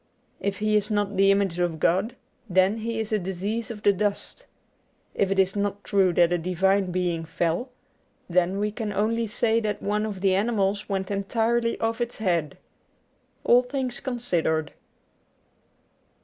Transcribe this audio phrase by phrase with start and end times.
[0.39, 2.15] If he is not the image of God,
[2.49, 4.47] then he is a disease of the dust.
[5.13, 7.69] If it is not true that a divine being fell,
[8.27, 12.57] then we can only say that one of the animals went entirely off its head.
[13.45, 14.73] ^All Things Considered.